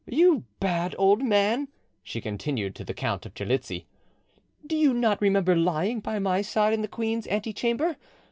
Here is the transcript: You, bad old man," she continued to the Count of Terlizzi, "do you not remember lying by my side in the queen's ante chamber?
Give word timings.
You, 0.09 0.45
bad 0.59 0.95
old 0.97 1.21
man," 1.21 1.67
she 2.01 2.21
continued 2.21 2.73
to 2.73 2.83
the 2.83 2.95
Count 2.95 3.27
of 3.27 3.35
Terlizzi, 3.35 3.85
"do 4.65 4.75
you 4.75 4.95
not 4.95 5.21
remember 5.21 5.55
lying 5.55 5.99
by 5.99 6.17
my 6.17 6.41
side 6.41 6.73
in 6.73 6.81
the 6.81 6.87
queen's 6.87 7.27
ante 7.27 7.53
chamber? 7.53 7.97